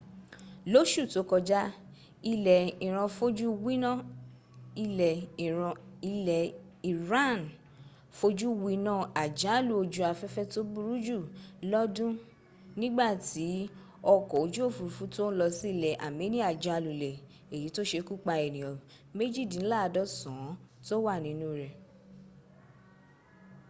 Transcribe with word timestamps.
lóṣù 0.73 1.03
tó 1.13 1.21
kọjá 1.29 1.61
ilẹ̀ 2.31 2.71
iran 6.89 7.39
fojú 8.17 8.47
winná 8.65 8.93
àjálù 9.23 9.71
ojú 9.83 10.01
afẹ́fẹ́ 10.11 10.49
tó 10.53 10.59
burú 10.73 10.93
jù 11.05 11.17
lọ́dún 11.71 12.11
nígbàtí 12.79 13.47
ọkọ̀ 14.13 14.37
ojú 14.43 14.59
òfúrufú 14.67 15.03
tó 15.15 15.23
ń 15.29 15.35
lọ 15.39 15.47
sí 15.57 15.67
ilẹ̀ 15.75 15.99
armenia 16.05 16.47
já 16.63 16.75
lulẹ̀ 16.85 17.15
èyí 17.55 17.67
tó 17.75 17.81
sekúpa 17.91 18.33
ènìyàn 18.47 18.81
méjìdínláàdọ́sàn 19.17 20.37
án 20.47 20.55
tó 20.87 20.95
wà 21.05 21.13
nínú 21.25 21.47
rẹ̀ 21.59 21.71